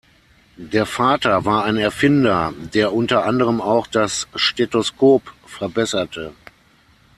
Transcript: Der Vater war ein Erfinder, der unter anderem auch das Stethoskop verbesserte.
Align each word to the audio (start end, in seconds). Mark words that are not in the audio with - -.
Der 0.57 0.87
Vater 0.87 1.45
war 1.45 1.63
ein 1.65 1.77
Erfinder, 1.77 2.55
der 2.73 2.91
unter 2.91 3.23
anderem 3.23 3.61
auch 3.61 3.85
das 3.85 4.27
Stethoskop 4.33 5.21
verbesserte. 5.45 6.33